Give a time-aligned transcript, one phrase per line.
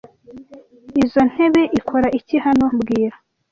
[1.03, 3.15] Izoi ntebe ikora iki hano mbwira